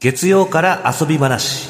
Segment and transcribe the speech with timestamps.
[0.00, 1.68] 月曜から遊び話。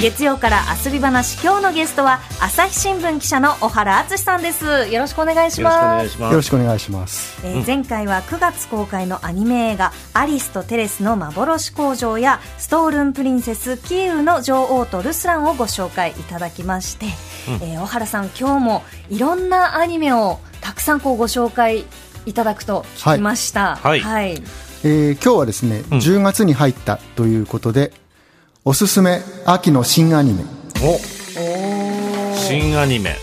[0.00, 1.42] 月曜から遊び話。
[1.42, 4.64] 今日のゲストは朝日新聞記者の小原敦さんです。
[4.88, 6.30] よろしくお願いしよろしくおます願いします。
[6.30, 7.40] よろしくお願いします。
[7.44, 17.06] えー前回は9月公開のアニメ映画「アリスとテレスの幻工場」や「ストールンプリンセスキーウの女王とルスラン」をご紹介いただきまして、
[17.60, 21.86] えー小原さん今日もいろんなアニメをたくさんこうご紹介
[22.24, 23.74] いただくと聞きました。
[23.82, 24.00] はい。
[24.00, 24.40] はい
[24.84, 27.92] えー今日はですね、10月に入ったということで、
[28.64, 30.44] おすすめ秋の新アニメ。
[30.82, 30.98] お。
[32.36, 33.16] 新アニメ。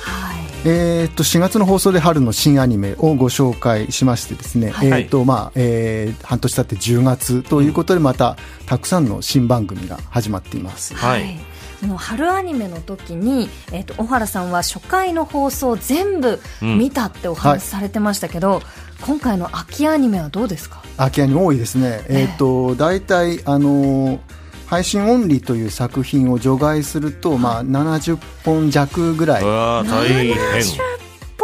[0.68, 4.88] えーっと4月の放送で春の新アニメをご紹介しましてですね、はい。
[4.88, 10.94] えーっとまあえー半年経って10月ということでまたたくさんの新番組が始まっています。
[10.96, 11.38] はい。
[11.80, 18.62] その春アニメの時に、えー、と小原さんは初回の放送全部見たってお話しされてましたけど、
[19.02, 20.82] 今回の秋アニメはどうですか？
[20.98, 22.04] 秋アニメ多いですね。
[22.08, 24.20] えーっと大体あのー
[24.68, 30.34] 配信オンリーという作品を除外すると、まあ、70本弱ぐらいうわー大変。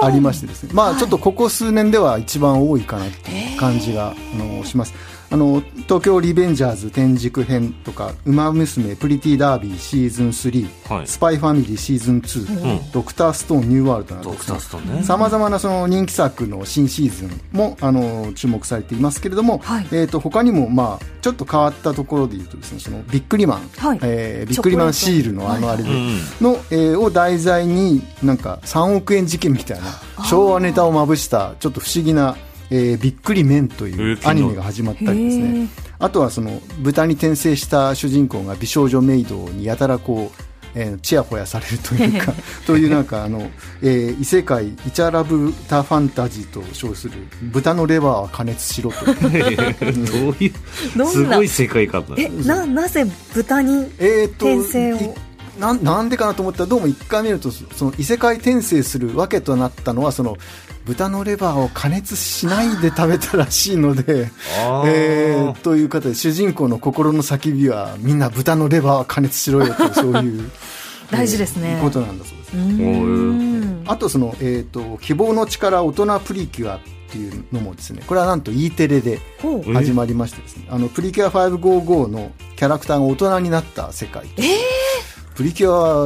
[0.02, 4.94] ありましてですね、まあ、ちょっとここ数年では一番多いかなっていう感じが、あのします
[5.32, 11.08] あの東京リベンジャーズ天竺編とか「ウマ娘プリティダービーシーズン3」はい。
[11.08, 15.04] スパイファミリーシーズン2」ドクターストーンニューワールド」などドクターストーンね。
[15.04, 19.88] さまざまなその人気作の新シーズンもあの注目されていますけれども、はい。
[19.92, 24.00] えー、と他にも、まあ、ちょっと変わったところでいうとですねそのビックリマン、はい。
[24.02, 29.86] えービックリマンシールのあのあれで、うんの、えーを題材になんか3億円事件みたいな
[30.26, 32.36] 昭和ネタをまぶしたちょっと不思議な、
[32.72, 35.68] えーびっくり麺というアニメが始まったりですね。
[36.00, 40.42] あとはその豚に転生した主人公が美少女メイドにやたらこう
[40.74, 42.34] えー、ちやほやされるというか
[42.66, 43.52] というなんかあの、
[43.82, 49.06] えー異世界イチャラブタファンタジーと称する豚のレバーは加熱しろと。
[49.28, 49.58] い う
[50.08, 52.16] どういうすごい世界観だ。
[52.18, 54.98] えななぜ豚に転生を？
[54.98, 55.10] い
[55.62, 60.38] なんなんでかなと思ったらどうも一回見るとそその異世界転生するわけとなったのはその
[60.86, 64.32] 豚のレバーを加熱しないで食べたらしいので、
[64.86, 70.52] えーという方で主人公の心の叫びはみんな豚のレバーは加熱しろよというそういう
[71.12, 71.76] 大事ですね。
[71.78, 72.52] えーことなんだそうです、
[73.86, 76.80] あとその、えー、と希望の力大人プリキュアっ
[77.12, 79.20] ていうのもですねこれはなんと E テレで
[79.74, 80.66] 始まりましてですね。
[80.70, 84.26] あのプリキュア555のキャラクターが大人になった世界
[85.42, 86.06] プリキュア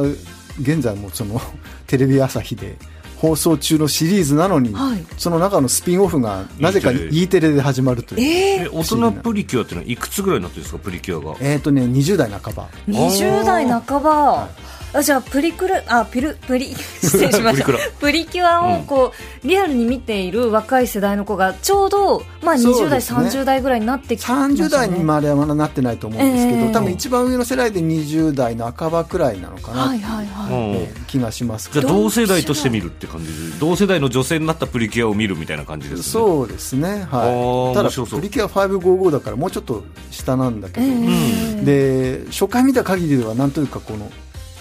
[0.58, 1.38] 現在もその
[1.86, 2.76] テレビ朝日で
[3.18, 5.04] 放送中のシリーズなのに、はい。
[5.18, 8.20] その中のスピンオフがなぜか E テレ E テレで始まるという。
[8.20, 11.36] ええ大人プリキュアってのはいくつぐらいになってるんですかプリキュアが？
[11.40, 12.68] えっ、とね20代半ば。
[12.88, 14.48] ー、20代半ば
[14.96, 17.66] あじゃあプリクルあプルプリ 失礼しました。
[18.00, 19.12] プリキュアをこ
[19.44, 23.04] う、リアルに見ている若い世代の子がちょうど、まあ、20代、ね。
[23.04, 24.38] 30代ぐらいになってきてね。
[24.38, 26.72] 30代にまではまだなってないと思うんですけど、ええ。
[26.72, 33.26] 多分一番上の世代で20代半ばくらいなのかなはいはいはい、うんえー気がしますじゃあ同世代として見るって感じ。
[33.26, 36.02] で同世代の女性になったプリキュアを見るみたいな感じですね。
[36.04, 44.10] そうですね、あはい、ただプリキュア555だからもうちょっと下なんだけど、えで初回見た限りではなんというかこの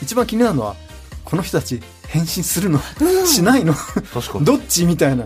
[0.01, 0.75] 一番気になるのは
[1.23, 2.79] この人たち変身するの、
[3.25, 3.73] しないの？
[3.73, 4.45] 確かに。
[4.45, 4.85] どっち？
[4.85, 5.25] みたいな。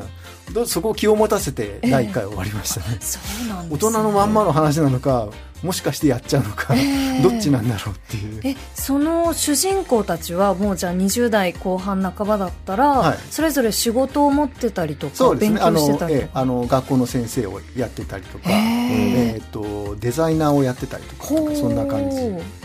[0.53, 5.29] どそこを気を持たせて第1回終わりましたね、そうなん大です、ね、人のまんまの話なのか
[5.63, 8.41] もしかしてやっちゃうのか、えどっちなんだろうっていう。
[8.43, 13.17] えその主人公たちはもうじゃあ20代後半半ばだったら、はい。
[13.29, 22.17] それぞれ仕事を持ってたりとか、そうです勉強してたりとか、ええあの学校の先生をやってたりとか、へえー、とデザイナーをやってたりとかそんな感じ。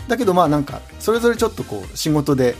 [0.07, 2.55] だけどまあなんかそれぞれちょっとこう仕事で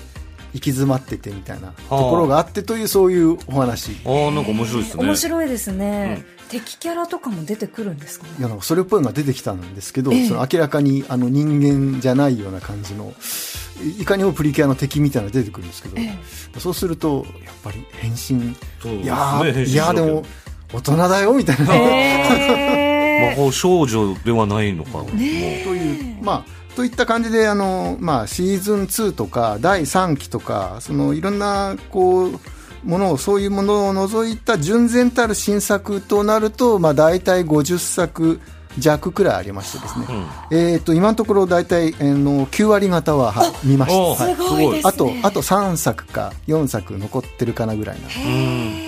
[0.56, 3.92] 行き詰まっててみたいなところがあってというそういうお話。
[3.92, 5.04] いああなんか面白いですね。
[5.04, 8.26] 面白いですね、敵キャラとかも出てくるんですか？
[8.26, 10.28] ねやなんかそれっぽいのが出てきたんですけど、ええ。
[10.28, 11.62] その明らかにあの人
[11.94, 13.14] 間じゃないような感じの
[13.84, 15.98] いいかにもプリキュアの敵みたいなのが出てくるんですけど、
[16.60, 18.56] そうするとやっぱり変身。
[19.02, 20.24] いやー変身いやーでも
[20.74, 32.40] 大人だよみたいな、え魔法 少女ではないのかな、もうという、まあ、といった感じで、あの、まあ、シーズン2とか、第3期とか、その、いろんな、こう、
[32.84, 38.40] ものをそういうものを除いた純然たる新作となると、まあ、大体50作
[38.78, 40.06] 弱くらいありましてですね、
[40.52, 44.36] えー、と今のところ大体、えーの9割方は、はい見まおした、はい。
[44.36, 44.82] すごいですね。
[44.84, 48.08] あとあと3作か4作残ってるかなぐらいな、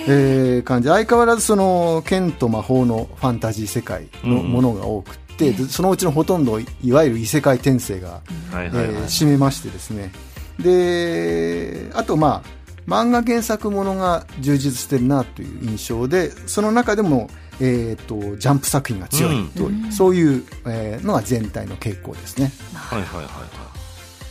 [0.06, 0.88] えー感じ。
[0.88, 5.27] 相変わらずその剣と魔法のファンタジー世界のものが多くて、で
[5.68, 8.20] そのうちのほとんどいわゆる異世界転生が、
[8.52, 10.12] えー占めましてですね。
[10.58, 17.28] であとまあ漫画原作ものが充実してるなという印象でその中でも、
[17.60, 22.50] えー、とジャンプ作品が強いという、そういう、えーのが全体の傾向ですね。
[22.74, 23.28] はいはいはいはい。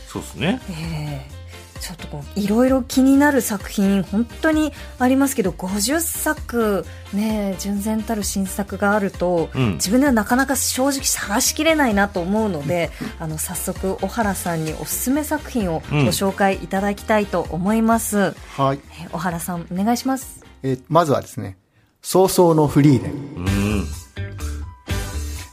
[0.08, 0.60] そうですね。
[0.70, 1.37] ええ
[1.80, 9.72] ちょっとこういろいろ気になる作品本当にありますけど50作ね純然たる新作があると、うん。
[9.74, 18.80] 自分ではなかなか正直探しきれないなと思うので、あの早速小原さんにおすすめ作品をごうん紹介いただきたいと思います、はい。
[19.02, 20.44] えー小原さんお願いします。
[20.62, 21.56] えーまずはですね
[22.02, 23.84] 「早々のフリーレン」うん。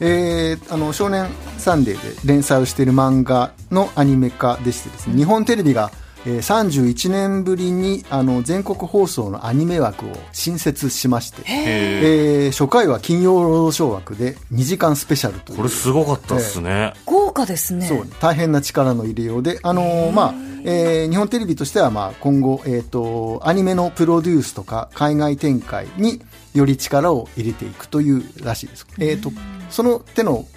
[0.01, 1.27] えーあの少年
[1.57, 5.91] サンデーで連載をしている漫画のアニメ化でしてですね、日本テレビが、
[6.25, 15.57] えー31年ぶりにあの全国放送のアニメ枠を新設しまして、へええー初回は金曜ロードショー枠で2時間スペシャルという。
[15.57, 17.87] これすごかったっすね、豪華ですね。
[17.87, 18.07] そう。
[18.19, 20.11] 大変な力の入れようで、あのー。
[20.11, 20.33] まあ
[20.65, 26.21] えー日本テレビとしては、まあ、今後、えー、とアニメのプロデュースとか海外展開に
[26.53, 29.31] より力を入れていくというらしいです、えー、と
[29.69, 30.47] その手の、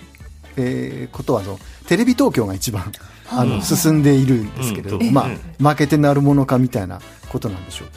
[0.57, 2.91] えーことはあのテレビ東京が一番
[3.31, 5.13] あの進んでいるんですけれど、うん。
[5.13, 5.27] ま
[5.61, 7.89] あ、負けてなるものかみたいなことなんでしょう。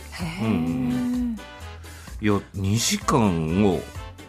[2.24, 3.80] いや2時間を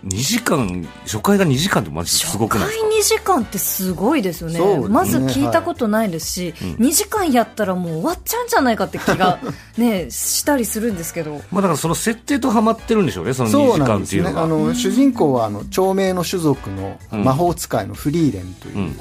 [0.07, 2.85] 2時間初回が2時間ってマジですごくないですか？
[2.87, 4.59] 初回2時間ってすごいですよね。
[4.59, 4.89] ね。
[4.89, 9.39] まず聞いたことないですし、2時間やったらもう終わっちゃうんじゃないかって気が、
[9.79, 11.41] ね、したりするんですけど。
[11.53, 14.23] まあだからその設定とハマってるんでしょうねその2そう時なんですね。
[14.23, 14.43] 間っていうのが。
[14.43, 17.23] あの主人公はあの長命の種族のうん。
[17.25, 18.97] 魔法使いのフリーレンという、うん。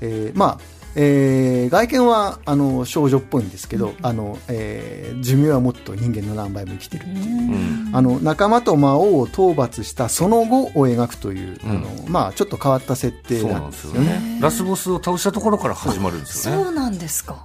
[0.00, 7.90] えーまあえー外見はあの少女っぽいんですけど、あのえー寿命はもっと人間の何倍も生きてるっていう、うん。
[7.92, 11.70] あの仲間と魔王を討伐したその後を描くという、うん。
[11.70, 14.08] あのまあ、ちょっと変わった設定ななんんですすよね。
[14.08, 16.64] ねラスボスを倒したところから始まるんですよね。
[16.64, 17.44] そうなんですか、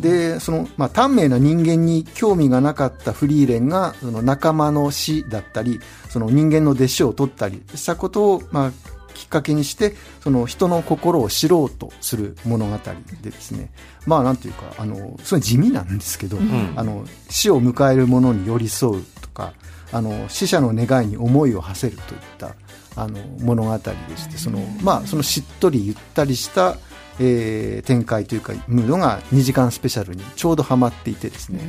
[0.00, 8.72] でその、まあ、短命な人間に興味がなかったフリーレンがその仲間の死だったりその人間の弟子を取ったりしたことを、まあ、
[9.14, 12.78] きっかけにしてその人の心を知ろうとする物語
[13.22, 13.70] でですね。
[14.06, 16.38] まあなんていうかあのすごい地味なんですけど、
[16.76, 19.54] あの死を迎える者に寄り添うとか
[19.92, 22.54] あの死者の願いに思いを馳せるといった
[22.96, 23.84] あの物語で
[24.16, 26.76] してその,、まあ、そのしっとりゆったりした、
[27.20, 31.60] えー展開というかムードが2時間スペシャルにちょうどはまっていてですね、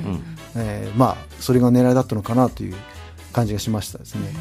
[0.56, 2.76] えーまあ、それが狙いだったのかなという
[3.32, 4.34] 感じがしましたですね。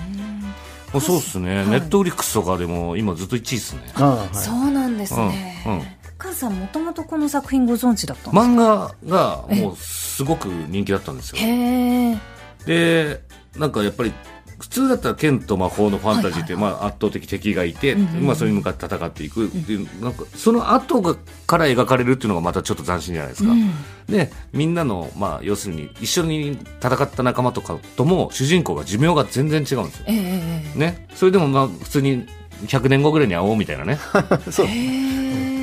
[1.00, 3.82] そうっすね、ネットフリックスとかでも今ずっと1位っすね。
[3.94, 4.28] ああはい。
[4.32, 5.82] そうなんですね、うんうん。
[6.16, 11.38] カズさんもともとこの作品ご存知だったんですか、漫画がもうすごく人気だったんですよ。
[11.38, 12.18] へえ。
[12.66, 13.20] で
[13.56, 14.12] なんかやっぱり
[14.64, 21.16] 普通だったら剣と魔法のファンタジーって、まあ、圧倒的敵がいて、まあ、それに向かって戦っていくっていう、なんかその後が
[21.46, 23.52] から描かれるっていうのがまたちょっと斬新じゃないですか、
[24.08, 32.26] でみんなの、まあ、要するに一緒に戦った仲間とかとも主人公が寿命が全然違うんですよ、えええね、それでもまあ普通に
[32.66, 33.98] 100年後ぐらいに会おうみたいなね。
[34.50, 34.66] そう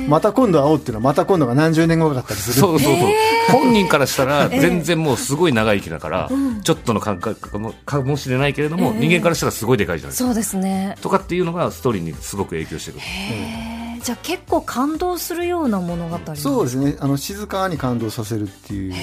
[0.08, 2.54] また今度会おうっていうのはまた今度が何十年後かかったりする。
[2.54, 3.10] そうそうそう、
[3.50, 6.30] 本人からしたら全然もうすごい長生きだから、
[6.62, 10.28] ちょっとの感覚かもかもしれないけれども、人間からしたらすごいでかいじゃないですか。
[10.28, 10.96] そうですね。
[11.00, 13.00] とかっていうのがストーリーにすごく影響してくる。
[13.30, 13.82] えー。
[14.02, 16.96] じゃあ結構感動するような物語そうですね。
[16.98, 18.94] あの静かに感動させるっていう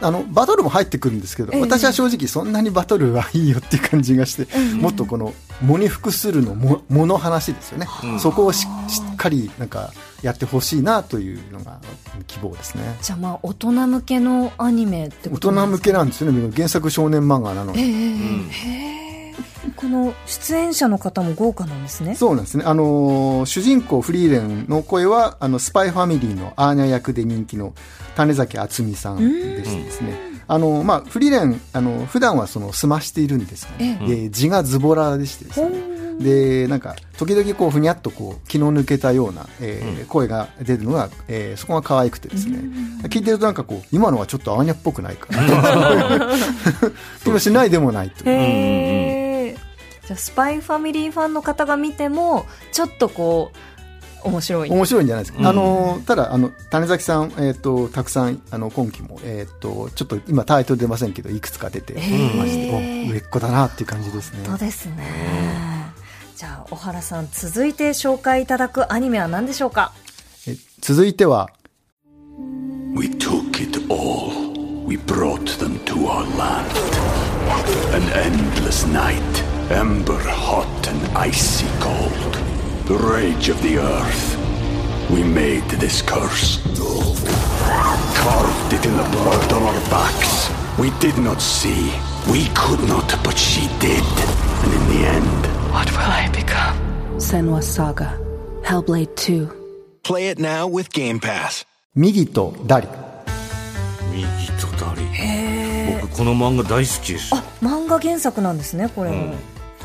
[0.00, 1.60] あのバトルも入ってくるんですけど、ええ。
[1.60, 4.48] 私は正直そんなにバトルはいいよっていう感じがして、
[4.80, 7.86] もっとこの喪に服するのももの話ですよね、
[8.18, 8.66] そこをし
[9.26, 9.92] かりなんか
[10.22, 11.80] やってほしいなというのが
[12.26, 12.96] 希望ですね。
[13.02, 15.88] じゃあまあ大人向けのアニメって大ことなんですか？
[15.90, 16.52] 人向けなんですよね。
[16.54, 18.96] 原作少年漫画なので、ええへえ。
[19.74, 22.14] この出演者の方も豪華なんですね。
[22.14, 22.64] そうなんですね。
[22.64, 27.74] あのー主人公フリーレンの声は、あの、スパイファミリーのアーニャ役で人気の
[28.14, 30.14] 種崎敦美さんでしてですね。
[30.48, 34.00] あの、まあ、フリーレン、あの、普段はその、済ましているんですがね。
[34.06, 35.95] で、字がズボラでしてですね。
[36.18, 42.58] で、なんか、時々こう、ふにゃっとこう、気の抜けたような、えー声が出るのが、えーそこが可愛くてですね。
[43.04, 45.28] 聞いてるとなんかこう、今のはちょっとアーニャっぽくないか。
[45.34, 46.36] な。
[47.22, 49.56] 気もしないでもないという。
[50.06, 53.50] じゃあスパイファミリーファンの方が見てもちょっとこ
[54.24, 54.70] う面白い。
[54.70, 64.44] 面白いんじゃないですか、あのただあの種崎さん、えー、とたくさんあの今期も、えー、とちょっと今タイトル出ませんけどいくつか出てまして、お売れっ子だなっていう感じですね。
[64.46, 65.02] そうですね、
[66.36, 69.92] じゃあ小原さん続いて紹介いただくアニメは何でしょうか
[70.46, 71.48] え続いては
[72.94, 74.54] We took it all.
[74.86, 76.70] We brought them to our land.
[77.94, 79.20] An endless night,
[79.70, 82.36] ember hot and icy cold.
[82.86, 84.36] The rage of the earth.
[85.10, 86.60] We made this curse.
[88.14, 90.50] Carved it in the blood on our backs.
[90.78, 91.92] We did not see.
[92.30, 94.04] We could not, but she did.
[94.64, 95.45] And in the end,
[95.76, 96.74] What will I become?
[97.18, 98.18] Senwa Saga.
[98.62, 99.46] Hellblade 2.
[100.04, 101.66] Play it now with Game Pass.
[101.94, 102.88] 右とダリ
[104.10, 104.24] 右
[104.58, 105.02] とダリ
[106.00, 109.34] 僕この漫画大好きですあ漫画原作なんですねこれも、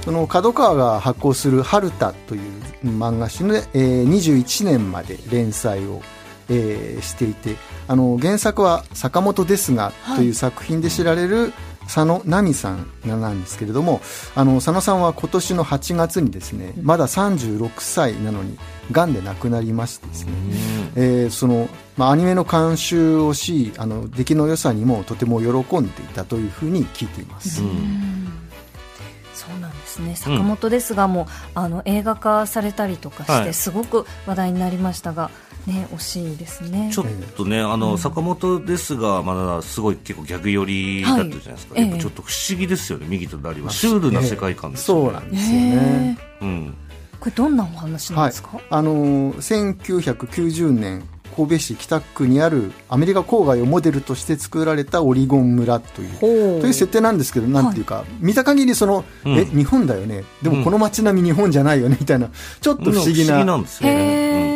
[0.06, 2.42] その角川が発行する「春田」という
[2.86, 6.02] 漫画誌で、えー21年まで連載を、
[6.48, 7.58] えーしていて
[7.90, 11.52] あの原作は「坂本ですが」という作品で知られる
[11.84, 14.02] 佐野奈美さんなんですけれども
[14.36, 18.58] あの佐野さんは今年の8月にですねまだ36歳なのに
[18.92, 20.32] がんで亡くなりましてですね、
[20.96, 27.62] えーそのまあ、アニメの監修をしあの出来の良さにもとても喜んでいたというふうに聞いています、
[29.34, 30.16] そうなんですね。
[30.16, 33.54] 坂本ですがもう、あの映画化されたりとかして、はい。
[33.54, 35.32] すごく話題になりましたが
[35.68, 36.90] ね惜しいですね。
[36.94, 41.76] ちょっとね、あの、坂本ですが、まだすごい結構逆寄りだったじゃないですか。
[41.76, 41.84] はい。
[41.84, 43.70] やっぱちょっと不思議ですよね、右とダリは。
[43.70, 45.04] シュールな世界観ですよね。
[45.04, 46.74] そうなんですよね、うん。
[47.22, 51.04] これどんなお話なんですか、はい、あのー1990年
[51.36, 59.38] 神戸市北区にあるアメリカ郊外をモデルとして作られたオリゴン村というという設定なんですけどなんていうか、見た限りその、うん。
[59.38, 60.26] え日本だよね。
[60.42, 64.51] でもこの街並み日本じゃないよねみたいなちょっと不思議な、なんですよね。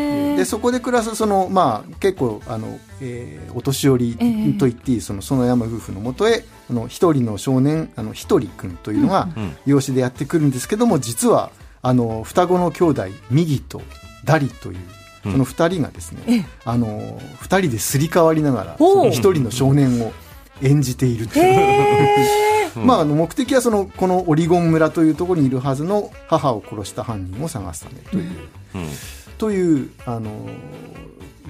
[0.45, 4.11] そこで暮らすその、まあ、結構あの、えーお年寄り
[4.57, 13.81] と言っていい、その園山夫婦のもとへあの一人の少年あの一人君というのがうん養子でやってくるんですけども実はあの双子の兄弟右と
[14.25, 14.77] ダリという
[15.23, 18.95] その二人がですね、あの二人ですり替わりながらおう。
[18.95, 20.11] その一人の少年を
[20.61, 22.75] 演じているという。
[22.85, 28.23] まあ、あの目的はそのこのオリゴン村というところにいるはずの母を殺した犯人を探すためという、
[28.75, 28.89] うん
[29.37, 30.31] というあの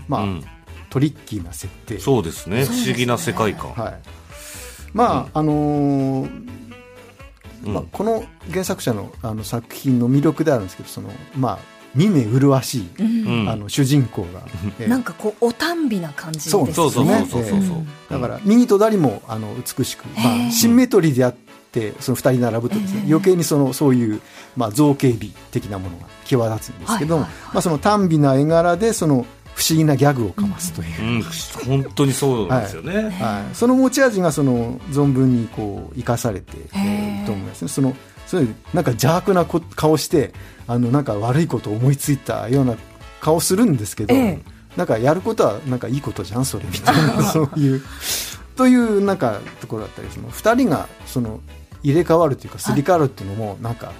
[0.07, 0.43] まあ、うん。
[0.89, 1.99] トリッキーな設定。
[1.99, 2.63] そうですね。
[2.63, 3.73] 不思議な世界観。
[3.73, 3.99] はい。
[4.93, 6.29] まあ、あのー
[7.65, 7.73] うん。
[7.73, 11.59] まあ、この原作者のあの作品の魅力であるんですけどその、まあ、
[11.95, 13.49] 見目麗しい、うん。
[13.49, 14.43] あの主人公が、
[14.79, 14.87] えー。
[14.87, 16.71] なんかこうおたんびな感じですね。
[16.71, 17.85] そうそうそうそうそうそう。
[18.09, 21.44] だから右と左もあの美しく、まあ、シンメトリーであって
[21.99, 24.21] その2人並ぶとですね、余計にそのそういう、
[24.55, 31.23] まあ、造形美的なものが際立つんですけども、はいはいまあ、その短美な絵柄でその不思議なギャグをかますという、うん、
[31.65, 33.09] 本当にそうなんですよね。
[33.09, 36.69] はい、その持ち味がその存分にこう生かされている
[37.25, 37.69] と思いますね。
[37.69, 37.95] その
[38.27, 40.33] そういうなんか邪悪なこ顔して
[40.67, 42.75] あのなんか悪いことを思いついたような
[43.21, 44.39] 顔するんですけど、ええ。
[44.75, 47.81] なんかやることはなんかいいことじゃんそれみたいなそういう。
[48.57, 51.41] というなんかところだったりその2人がその
[51.85, 53.93] 入れ替わるというかすり替わるっていうのもなんか、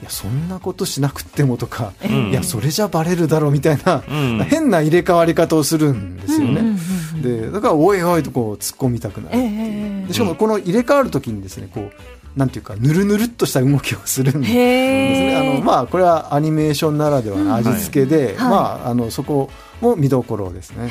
[0.00, 2.30] いやそんなことしなくてもとか、ん。
[2.30, 4.38] いやそれじゃバレるだろうみたいな、うん。
[4.48, 6.78] 変な入れ替わり方をするんですよね。
[7.22, 15.36] でだからおいおいとこう突っ込みたくなるでしかもこの入れ替わるときにですねこうなんていうかぬるぬるっとした動きをするんですへね。
[15.36, 18.36] あのまあこれはアニメーションならではの味付けで、はい。
[18.36, 19.50] まああのそこ
[19.80, 20.90] も見どころですね。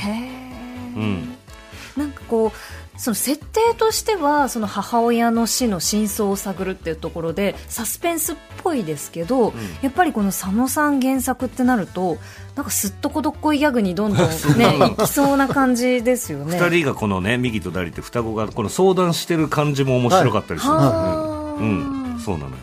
[0.95, 1.35] うん。
[1.95, 2.51] なんかこう
[2.97, 12.17] その設定としてはその母親の死の真相を探るっていうところでサスペンスっぽいですけど、やっぱりこの佐野さん原作ってなると
[12.55, 16.59] なんかすっとこどっこいギャグにどんどんねいきそうな感じですよね。
[16.59, 20.97] 二人がこのね、右とダリって双子がこの相談してる感じも面白かったりするんですよね。
[20.97, 21.63] はあう
[22.15, 22.55] ん、そうなのよ。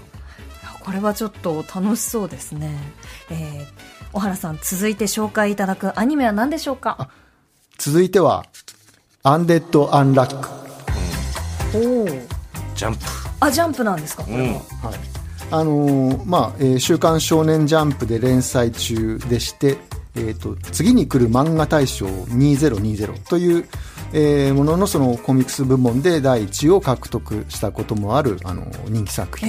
[0.81, 2.77] これはちょっと楽しそうですね。
[3.31, 7.09] えー小原さん続いて紹介いただくアニメは何でしょうか？
[7.79, 8.45] 続いては
[9.25, 10.49] アンデッド・アンラック。
[11.75, 12.07] おお。
[12.75, 13.01] ジャンプ。
[13.41, 14.25] あジャンプなんですか？
[14.29, 14.37] うん。
[14.37, 14.59] はい
[15.53, 19.77] あのーまあえー週刊少年ジャンプ」で連載中でして、
[20.17, 23.69] えー、と次に来る漫画大賞2020という、
[24.13, 29.49] えーもののそのコミックス部門で第1位を獲得したこともあるあの人気作品。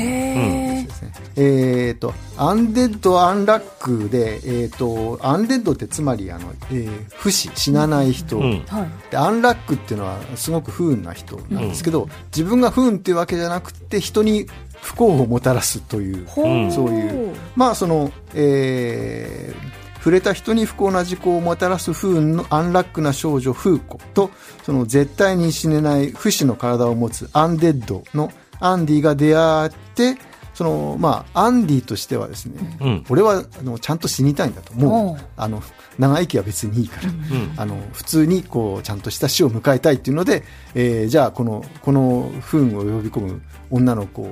[0.85, 1.11] ですね。
[1.35, 8.63] えー、とアンデッド・アンラックで、えー、とアンデッドってつまりあの、えー不死死なない人、うん。
[8.67, 9.11] はい。
[9.11, 14.47] でアンラックっていうのはすごく不運な人なんですけど、自分が不運っていうわけじゃなくて人に
[14.81, 16.71] 不幸をもたらすというほう。
[16.71, 17.35] そういう。
[17.55, 24.31] まあその、えー触れた人に不幸な事故をもたらす不運のアンラックな少女フーコと
[24.63, 28.29] その絶対に死ねない不死の体を持つアンデッドの
[28.59, 30.17] アンディが出会って
[30.53, 33.05] そのまあアンディとしてはですね、うん。
[33.09, 34.79] 俺はあのちゃんと死にたいんだとおう。
[34.79, 35.25] もう。
[35.37, 35.63] あの
[35.97, 37.09] 長生きは別にいいから、
[37.57, 40.43] あの普通にこうちゃんとした死を迎えたいっていうので、
[40.75, 43.41] えーじゃあこのこの不運を呼び込む
[43.71, 44.27] 女の子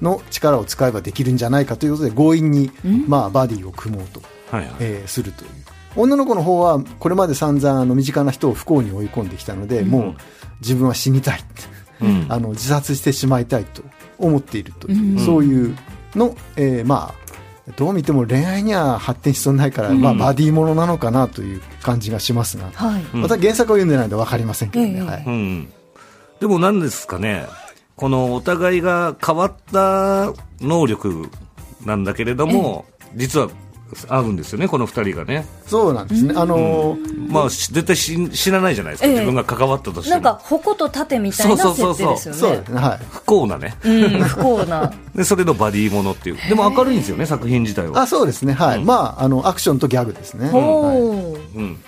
[0.00, 2.70] の力を使えばできるんじゃないかということで強引に、
[3.06, 4.74] まあ、バディを組もうと、はいはい。
[4.80, 5.50] えーするという。
[5.96, 10.14] 女の子の方はこれまで散々あの身近な人を不幸に追い込んできたので、もう
[10.60, 11.40] 自分は死にたい、
[12.28, 13.82] あの自殺してしまいたいと
[14.18, 15.76] 思っているという、そういう
[16.14, 17.26] の、えーまあ
[17.76, 23.02] どう見ても恋愛には発展しそうにないから、まあ、バディものなのかなという感じがしますが、はい。
[23.12, 25.00] また原作を読んでないので分かりませんけどね、ええ。
[25.02, 25.24] はい。
[25.26, 25.68] うん。
[26.38, 27.44] でも何ですかね、
[27.96, 31.28] このお互いが変わった能力
[31.84, 32.84] なんだけれども、
[33.16, 33.48] 実は
[34.08, 35.46] 合うんですよね、この二人がね。
[35.66, 40.20] そうなんですね、あのーまあ、し絶対死死なないじゃないですか、ええ自分が関わったとしても。
[40.22, 42.56] なんか、矛と盾みたいなそうそうそうそう設定ですよね。
[42.56, 42.98] そうですね、はい。
[43.10, 43.76] 不幸なね。
[43.84, 44.92] うん、不幸な。
[45.14, 46.36] で、それのバディものっていう。
[46.48, 48.02] でも明るいんですよね、作品自体は。
[48.02, 50.46] あそうですね、はい、まあ、あのアクションとギャグですね。
[50.46, 51.58] はいほう。
[51.58, 51.78] うん。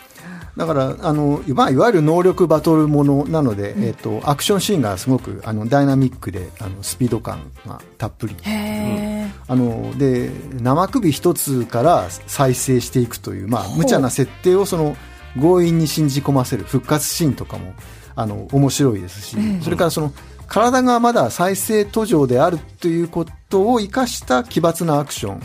[0.58, 8.36] だからあの、まあ、いわゆる能力バトルものなので、えっとアクションシーンがすごくあのダイナミックであのスピード感がたっぷり。
[8.42, 14.96] へあので生首一つから再生していくという、まあ、無茶な設定をその
[15.36, 17.74] 強引に信じ込ませる復活シーンとかも
[18.16, 20.12] あの面白いですし、それからその
[20.48, 25.40] 体がまだ再生途上であるということを生かした奇抜なアクション、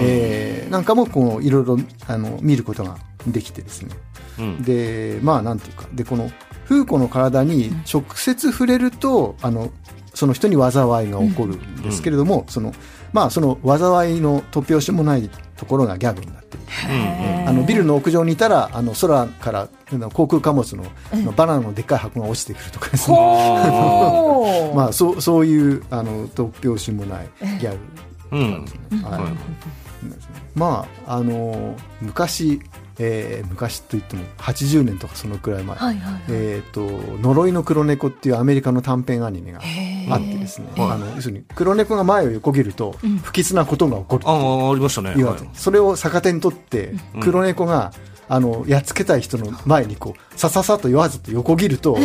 [0.00, 3.94] えーなんかもこういろいろあの見ることができてですね、
[4.38, 4.62] うん。
[4.62, 5.86] でまあなんていうか。
[5.92, 6.30] でこの
[6.64, 9.70] フーコの体に直接触れると、あの
[10.14, 12.74] その人に災いが起こるんですけれども、その
[13.12, 16.62] まあその災いの突拍子もないところがギャグになってる。
[17.46, 20.84] あのビルの屋上にいたらあの空からあの航空貨物の,、
[21.36, 23.16] バナナのでっかい箱が落ちてくるとかですね。
[24.74, 27.28] まあ、そうそういうあの突拍子もない
[27.60, 27.78] ギャグ。
[28.32, 28.52] うん。
[29.02, 29.22] はい。
[30.54, 32.60] まああの昔、
[32.98, 36.22] えー昔といっても80年とかそのくらい前、はいはいはい。
[36.28, 36.80] えーと
[37.20, 39.60] 「呪いの黒猫」っていうアメリカの短編アニメが
[40.10, 40.68] あってですね。
[40.76, 45.14] あの要するに黒猫が前を横切ると不吉なことが起こるああ、ありましたね。
[45.16, 47.92] 言われてそれを逆手に取って黒猫が、
[48.28, 51.96] あのやっつけたい人の前にこうさささっと言わずと横切ると、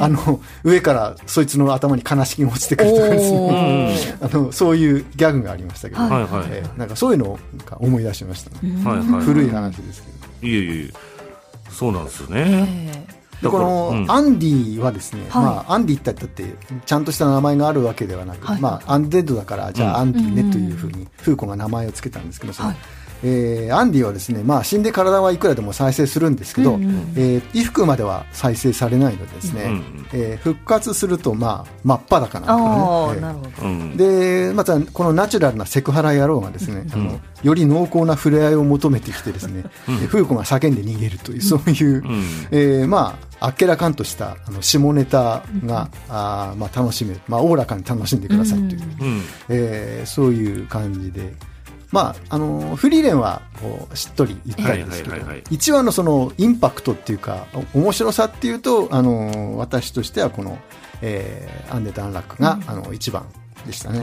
[0.00, 4.16] あの上からそいつの頭に悲しきが落ちてくるとかですね。
[4.20, 9.24] あのそういうギャグがありましたけど、はいはいえーなんかそういうのをなんか思い出しましたね、はいはい。
[9.24, 10.19] 古い話ですけど。
[10.42, 10.92] いえいえ。
[11.70, 13.06] そうなんですよね。
[13.42, 14.10] でこの、うん。
[14.10, 15.44] アンディはですね、はい。
[15.44, 16.44] まあ、アンディって言ったって
[16.84, 18.60] ちゃんとした名前があるわけではなく、はい。
[18.60, 22.74] まあ、アンデッドだからじゃあアンディねというふうにフーコが名前を付けたんですけどその、
[23.22, 26.78] えーアンディはですね、まあ、死んで体はいくらでも再生するんですけど、
[27.16, 42.02] えー衣服までは再生されないのでですね、うんえー復活すると、まあ、真っ裸なんああ、でまたこのナチュラルなセクハラ野郎がですね、あのより濃厚な触れ合いを求めてきてですね、でフーコが叫んで逃げるというそういう、
[42.50, 49.22] えーまああっけらかんとしたあの下ネタが、あーまあ、楽しめる、まあ、おおらかに楽しんでくださいという、うん。
[49.48, 51.32] えーそういう感じで。
[51.92, 55.42] まあ、あのフリーレンはこうしっとり言ったりですけど、はいはいはいはい。
[55.54, 60.58] 1話のそのインパクトっていうかお面白さっていうとあの私としてはこの、
[61.02, 63.26] えーアンデタ・アンラックが、あの一番
[63.66, 64.00] でしたね。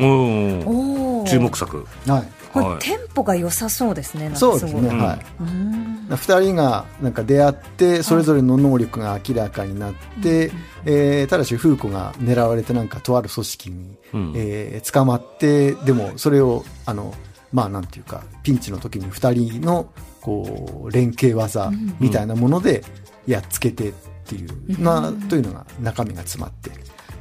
[1.27, 1.85] 注目作。
[2.07, 2.23] はい。
[2.53, 2.79] これ、はい。
[2.79, 4.31] テンポが良さそうですね。
[4.35, 6.15] そうですね、はい。
[6.15, 10.51] 二人がなんか出会ってそれぞれの能力が明らかになって、
[10.85, 14.33] えーただしフーコが狙われてなんかとある組織に、うん。
[14.35, 17.13] えー捕まってでもそれをあの
[17.51, 19.89] まあなんていうかピンチの時に二人の
[20.21, 22.83] こう連携技みたいなもので
[23.25, 23.93] やっつけてっ
[24.25, 26.71] ていう、なというのが中身が詰まって、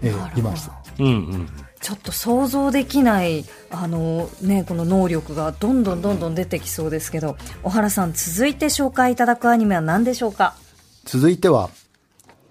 [0.03, 0.73] えーいました。
[0.99, 1.49] うんうん。
[1.81, 10.57] ちょっと想像できない、あのね、この能力がどんどんどんどん出てきそうですけど、小原さん、続いて紹介いただくアニメは何でしょうか？
[11.05, 11.71] 続いては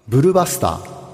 [0.08, 1.05] ブルバスター。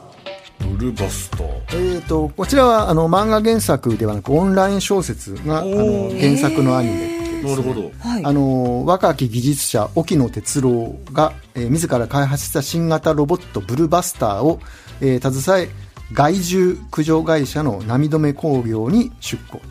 [0.62, 1.42] ブルバスター。
[1.72, 7.90] えー、とこちらはあの漫画原作ではなくオンライン小説があの原作のアニメなるほど。
[7.98, 8.24] はい。
[8.24, 14.60] あの若き技術者沖野哲郎が、えー自ら開発した新型ロボットブルバスターを、
[15.00, 19.62] えー携え害獣駆除会社の波止工業に出向、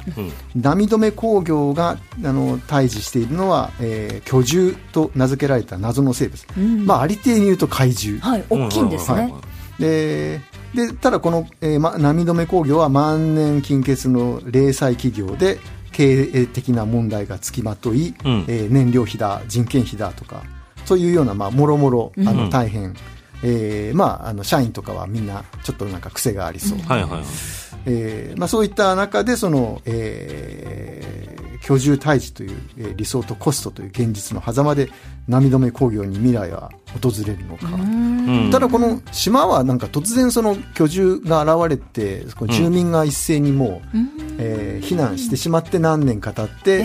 [0.55, 6.45] 波止工業があの対峙しているのは、えー巨獣と名付けられた謎の生物、
[6.85, 9.33] まあありていに言うと怪獣、はい、大きいんですね。
[9.79, 10.41] で
[10.73, 15.59] でただこの、えーま、波止工業は万年金欠の零細企業で、
[15.91, 18.45] 経営的な問題がつきまとい、うん。
[18.47, 20.43] えー燃料費だ人件費だとか
[20.85, 22.95] そういうようなまあもろもろあの大変、
[23.43, 27.23] えーまあ、あの社員とかはみんなちょっとなんか癖がありそう、はいはいはい。
[27.85, 34.89] えーまあ、そういった中でその、えー居住退治という、えー理想とコストという現実の狭間で
[35.27, 36.71] 波止工業に未来は
[37.01, 38.49] 訪れるのか、うん。
[38.51, 43.97] ただこの島はなんか突然その居住が現れて住民が一斉にもう、
[44.39, 46.81] えー避難してしまって何年か経って、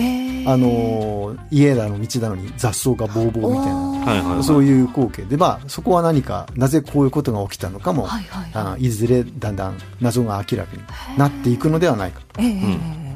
[0.47, 4.43] あのー家だの道なのに雑草がぼうぼうみたいな。
[4.43, 12.41] そういう光景で、まあ、そこは何か、なぜこういうことが起きたのかも、はいはいあいずれだんだん謎が明らかになっていくのではないかと。
[12.41, 12.47] ええ。
[12.47, 13.06] ええ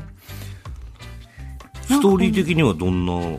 [1.92, 3.38] ストーリー的にはどんな、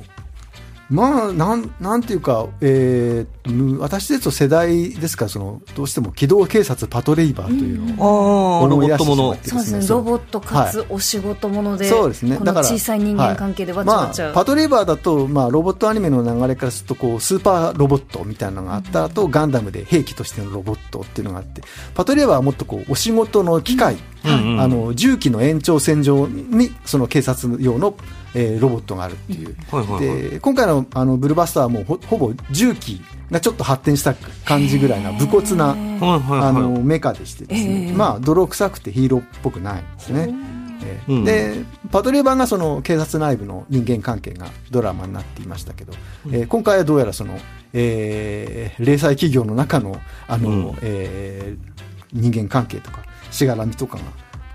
[0.92, 9.48] まあ、なん、なんていうか、えーむ私ですと世代ですから、その、どうしても機動警察パトレイバーというのを思い出してットものしまって。
[9.48, 12.38] そうですね、ロボットかつお仕事もので、そうですね。
[12.42, 21.62] だから、小さい人間関係でわちゃわちゃ、はいまあ、パトレイバーだと、まあ、ロボットアニメの流れからすると、こう、スーパーロボットみたいなのがあった後、ガンダムで兵器としてのロボットっていうのがあって、
[21.94, 24.60] パトレイバーはもっとこう、お仕事の機械、うんうん。
[24.60, 27.94] あの、重機の延長線上に、その警察用の、
[28.34, 29.56] えーロボットがあるっていう。
[29.70, 30.22] はいはいはい。
[30.30, 34.14] で、今回のあの、ブルーバスターはもうほ、ほぼ重機がちょっと発展した
[34.44, 35.70] 感じぐらいな、武骨な。
[35.72, 40.34] あのメカでしてですね、ええまあ泥臭くてヒーローっぽくないですね、
[41.24, 45.92] でパトレーバーがその警察内部の人間関係がドラマになっていましたけど、
[46.32, 47.38] えー今回はどうやらその、
[47.72, 50.78] えー零細企業の中のあの、うん。
[50.82, 51.72] えー
[52.14, 52.98] 人間関係とか
[53.30, 54.02] しがらみとかが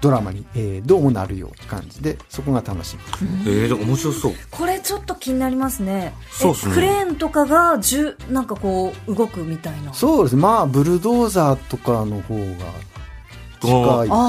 [0.01, 4.33] ドラマに、えーどうもなるような感じでそこが楽しみ、えー、でも面白そう。
[4.51, 6.13] これちょっと気になりますね。
[6.31, 9.93] そうっすねえクレーンとかがじゅなんかこう動くみたいな。
[9.93, 12.43] そうですねまあブルドーザーとかの方が
[13.59, 14.21] 近いかな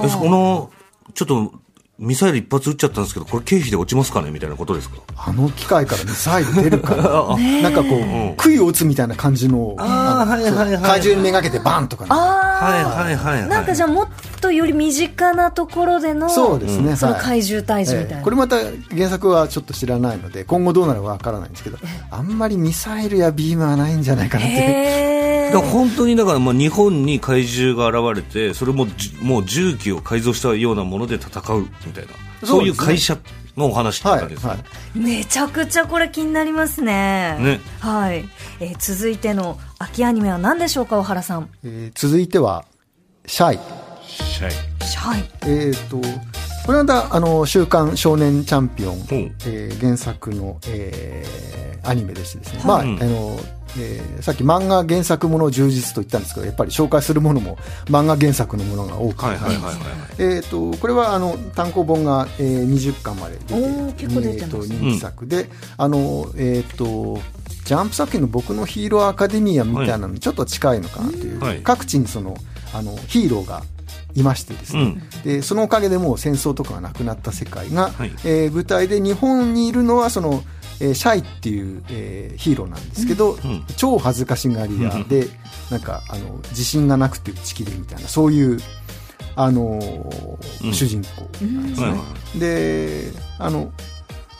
[0.00, 0.70] あえ、そこの、
[1.14, 1.52] ちょっと、
[1.98, 4.30] ミサイル一発撃っちゃったんですけど、これ経費で落ちますかね？
[4.30, 4.98] みたいなことですか？
[5.16, 7.02] あの機械からミサイル出るから、
[7.62, 10.82] なんかこう、杭を打つみたいな感じの、あーのはいはいはいはい。
[10.82, 13.48] 怪獣にめがけてバンとかね、あはいはいはいはい。
[13.48, 14.08] なんかじゃあもっ
[14.40, 16.96] とより身近なところでのそうですね、はい。
[16.96, 18.22] その怪獣退治みたいな、ええ。
[18.22, 18.56] これまた
[18.94, 21.78] 原作はちょっと知らないので、今後どうなるかわからないんですけど、
[22.12, 25.18] あんまりミサイルやビームはないんじゃないかなって。
[25.48, 32.12] だ本当にだからまあ日本に怪獣が現れて、それもじもう重機を改造したようなもので戦うみたいな、
[32.46, 33.18] そういう会社
[33.56, 34.50] のお話ってはい、感じですね。
[34.50, 34.98] はい。
[34.98, 38.24] めちゃくちゃこれ気になりますねねはい、
[38.60, 42.64] えー続いての秋アニメは何でしょうか小原さんえー続いては、
[43.26, 43.58] シャイ。
[44.06, 44.52] シャイ。
[44.96, 46.00] はいえっ、と、
[46.68, 49.00] これはまた、あの、週刊少年チャンピオン、ん
[49.46, 52.62] えー原作の、えーアニメでしてですね。
[52.66, 52.96] まあ、あうん。
[52.98, 53.40] の、
[53.78, 59.38] えーさっき漫画原作もの充実と言ったんですけど、やっぱり紹介するものも漫画原作のものが多くて、
[60.78, 67.18] これはあの単行本が、えー20巻まで出て結構出てますえーと人気作で、あの、えっ、と、
[67.64, 71.62] ジャンプ作品の僕のヒーローアカデミアみたいなのにちょっと近いのかなという、はい。
[71.62, 72.36] 各地にその、
[72.74, 73.62] あの、ヒーローが
[74.18, 75.02] いましてですね、うん。
[75.22, 78.12] で、そのおかげでもう戦争とかがなくなった世界が、はい。
[78.24, 80.42] えー舞台で日本にいるのはその、
[80.80, 83.64] えーシャイっていう、えーヒーローなんですけど、ん。
[83.76, 85.28] 超恥ずかしがり屋で、
[85.70, 88.58] なんか、あの、自信がなくて打ち切るみたいな、そういう、
[89.36, 90.74] あのーうん。
[90.74, 91.94] 主人公なんですね。
[92.38, 93.70] で、あの、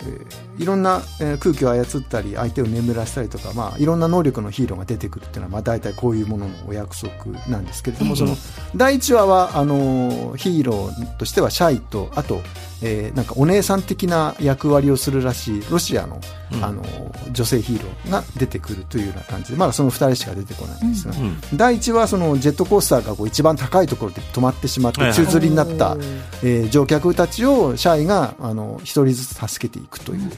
[0.02, 7.10] えーいろんな、えー空気を操ったり、相手を眠らせたりとか、まあ、いろんな能力のヒーローが出てくるっていうのは、まあ、大体こういうもののお約束
[7.48, 8.36] なんですけれども、その、
[8.74, 12.40] 第1話は、あのーヒーローとしてはシャイと、あと、
[12.82, 16.20] えーなんかお姉さん的な役割をするらしい、ロシアの、
[16.52, 16.64] うん。
[16.64, 19.52] あのー女性ヒーローが出てくるというような感じ。
[19.52, 21.38] で、まだその2人しか出てこないんですが、うん。
[21.54, 25.96] 第1話はそのジェットコースターがこう一番高いところで止まってしまって宙吊りになった、
[26.42, 30.30] えー乗客たちをシャイがあの一人ずつ助けていくという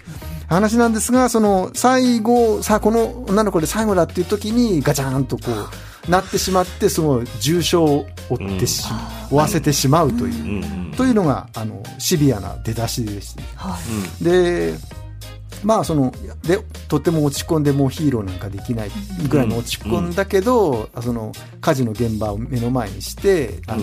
[0.48, 8.86] 話なんですがその最後さあこの女の子で最後だっていう時にガチャーンとこうなってしまってその重傷を負ってし、
[9.28, 10.64] 負わせてしまうという、うん。
[10.64, 10.92] うん。
[10.96, 13.78] というのがあのシビアな出だしでして、は
[14.20, 14.24] い。
[14.24, 14.74] で
[15.62, 16.58] まあそので
[16.88, 18.90] とっても落ち込んでもうヒーローなんかできない
[19.28, 23.82] ぐらいの落ち込んだけど、その火事の現場を目の前にしてあの、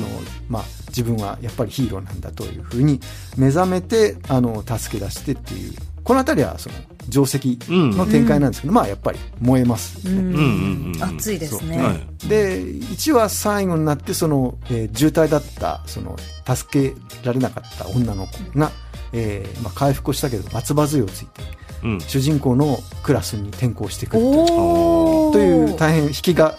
[0.50, 3.00] まあ、自分はやっぱりヒーローなんだというふうに
[3.38, 6.76] 目覚めてあの助け出してっていうこの辺りはその
[7.10, 10.06] 定石の展開なんですけど、まあやっぱり燃えます。
[10.08, 11.04] よね、うんうんうん。
[11.04, 12.28] 熱いですね、はい。
[12.28, 16.18] で1話最後になってその、えー渋滞だったその
[16.48, 18.72] 助けられなかった女の子が、
[19.14, 21.42] えーまあ、回復をしたけど松葉杖をついて
[21.84, 22.02] うん。
[22.02, 26.56] 主人公のクラスに転校してくるというおおという大変引きが。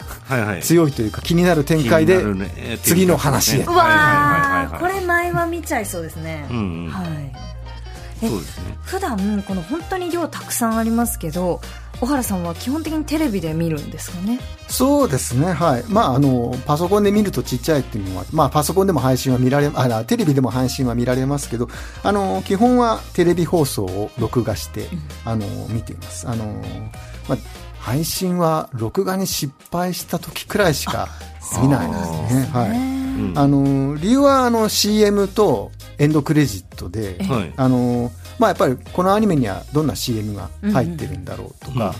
[0.60, 2.22] 強いというか気になる展開で
[2.82, 3.64] 次の話へ。
[3.64, 6.90] うわこれ前は見ちゃいそうですね、うんうん。
[6.90, 7.06] はい。
[7.06, 7.57] え
[8.20, 11.60] そうですね普段この本当に量たくさんありますけど
[12.00, 14.38] 小原さんは基本的にテレビで見るんですかね？
[14.68, 15.84] そうですね、はい。
[15.88, 21.68] まあ、あの、パソコンで見るとちっちゃいっていうのは、まあ、パソコンでも配信は見られ、あ、テレビでも配信は見られますけど、
[22.04, 24.86] あの、基本はテレビ放送を録画して、
[25.24, 26.28] あの、見ています。
[26.28, 26.62] あの、
[27.28, 27.38] まあ、
[27.80, 31.08] 配信は録画に失敗した時くらいしか
[31.60, 31.94] 見ないで
[32.28, 32.50] すね。
[32.52, 32.70] はい。
[32.70, 37.52] うんあの、理由は、あの、CM とエンドクレジットで、はい。
[37.56, 41.94] あのまあ、やっぱりこのアニメにはどんな CM が入ってるんだろうとか、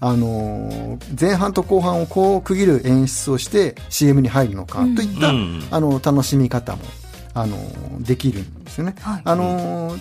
[0.00, 5.62] あの前半と後半をこう区切る演出をして CM に入るのかといった、うん。
[5.70, 6.82] あの楽しみ方も、
[7.32, 7.56] あの
[8.02, 8.94] できるんですよね。
[9.00, 9.22] はい。
[9.24, 9.96] あの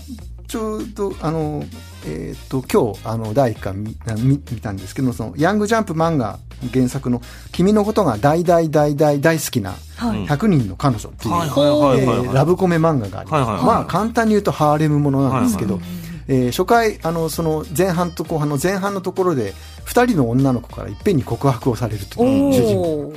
[0.48, 1.64] ちょうど、あの、
[2.06, 6.40] えっ、と、今日、あの、第1回見見見たんですけど、その、ヤングジャンプ漫画
[6.72, 10.26] 原作の、君のことが大大大大大好きな、はい。
[10.26, 13.50] 100人の彼女っていう、はいラブコメ漫画があります。
[13.50, 13.66] はいはいはい。
[13.66, 15.84] まあ、簡単に言うとハーレムものなんですけど、はい
[16.28, 19.54] えー初回、あの、その前半と後半の前半のところで、
[19.86, 23.14] 2人の女の子からいっぺんに告白をされるとおいう主人公。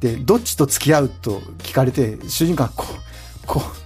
[0.00, 3.83] で、どっちと付き合うと聞かれて、主人公がこう、こう、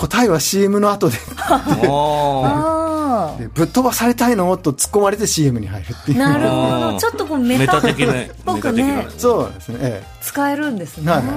[0.00, 1.18] 答えは CM の後で。
[1.36, 6.22] ああでぶっ飛ばされたいのと突っ込まれて CM に入るっていう。
[6.22, 6.98] あなるほど。
[6.98, 8.14] ちょっとこうメタ的な
[8.46, 9.06] ぽくね。
[9.18, 9.78] そうですね。
[9.82, 11.34] え使えるんですね、はいはい。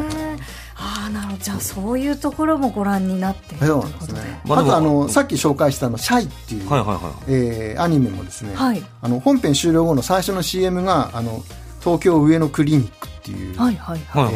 [0.76, 1.40] ああなるほど。
[1.44, 3.56] じゃあそういうところもご覧になって。
[3.56, 4.42] そうなんですね。
[4.46, 8.82] まあでもあの、さっき紹介したあの、シャイっていう、はいはいはいえーアニメもですね、はい。
[9.02, 11.44] あの、本編終了後の最初の CM が、あの、
[11.82, 14.24] 東京上野クリニックっていう、はいはいはい。
[14.26, 14.36] はい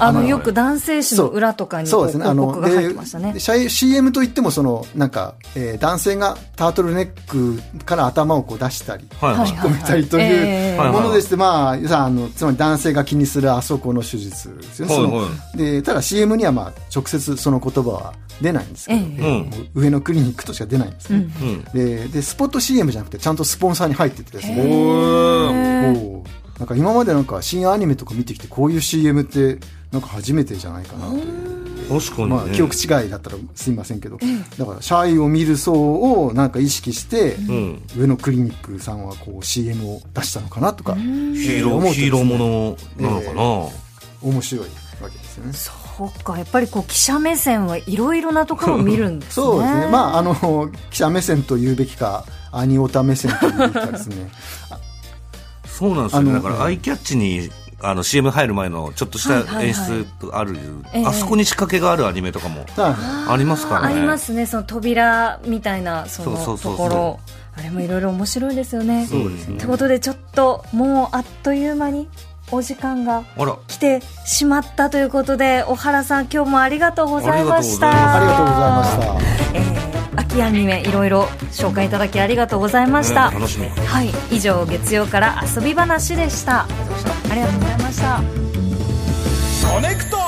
[0.00, 2.26] あのはいよく男性誌の裏とかにこそううですね。
[2.26, 2.62] あの、
[3.68, 9.70] CM といっても、その、なんか、えー男性がタートルネックから頭をこう出したり、はいはいはい。
[9.70, 14.94] 込めたりとえいうえものでして、まあ、さあの、つまり男性が気にするあそこの手術ですよね。
[14.94, 19.04] はいはで、ただ CM にはまあ、直接その言葉は出ないんですけど、ええ。
[19.04, 19.24] うん。
[19.24, 21.26] もう上のクリニックとしか出ないんですね。
[21.40, 21.64] うん。
[21.72, 24.60] でで、スポット CM じゃなくて、ちゃんとスポンサーに入っててですね。
[24.60, 26.18] おー。
[26.18, 29.58] おーなんか今までなんか新アニメとか見てきて、こういう CM って、
[29.92, 31.58] なんか初めてじゃないかなという。
[31.88, 34.18] 確かにね、まあ、記憶違いだったらすいませんけど、
[34.58, 35.72] だから、シャイを見る層
[36.22, 37.82] をなんか意識して、うん。
[37.96, 43.42] 上野クリニックさんはこう CM を出したのかなとか、ヒーローヒーローものなのかな、
[44.30, 44.66] 面白い
[45.00, 45.52] わけですよね。
[45.52, 45.72] そ
[46.04, 46.36] うか。
[46.36, 49.46] やっぱりこう記者目線はいろいろなところを見るんですね。
[49.46, 49.88] そうですね。
[49.90, 54.30] まあ、あの、記者目線と言うべきか、アニオタ目線と言うべきかですね。
[55.78, 56.32] そうなんですよね。
[56.32, 60.58] だからアイキャッチにあの CM 入る前のちょっとした演出ある、
[60.92, 61.06] ええ。
[61.06, 63.94] あそこに仕掛けがあるアニメとかもはありますからね。
[63.94, 64.46] ありますね。
[64.46, 67.20] その扉みたいなそのそうそうそうところ。
[67.56, 69.06] あれもいろいろ面白いですよね。
[69.06, 69.58] そうですね。
[69.58, 72.08] ということでちょっともうあっという間に
[72.50, 73.22] お時間が
[73.68, 77.90] 来てしまったということで小原さん今日もありがとうございました。
[77.90, 79.67] ありがとうございました。
[80.18, 83.68] えー秋アニメいろいろ紹介いただきありがとうございました、ね楽しみ。
[83.68, 86.64] はい以上月曜から遊び話でした。
[86.64, 86.66] あ
[87.34, 88.22] りがとうございました。
[89.74, 90.18] コネクト。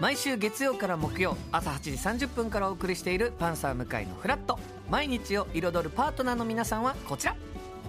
[0.00, 4.58] 毎週月曜から木曜朝8時30分からお送りしている「パンサー向井のフラット」
[4.90, 7.36] 毎日を彩るパートナーの皆さんはこちら。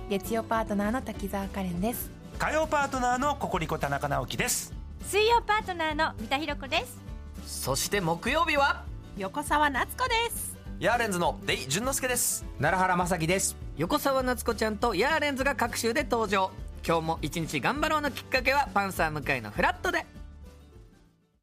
[0.09, 4.73] 月曜パートナーの滝沢カレンです火曜パートナーのココリコ田中直樹です。
[5.07, 6.97] 水曜パートナーの三田寛子です。
[7.45, 8.83] そして木曜日は？
[9.17, 10.57] 横澤夏子です。
[10.79, 12.43] ヤーレンズのデイ淳之介です。
[12.59, 13.55] 奈良原まさきです。
[13.77, 16.51] 横澤夏子ちゃんとヤーレンズが各週で登場。
[16.85, 20.05] 今日も一日頑張ろうのきっかけは「パンサー向井のフラット」で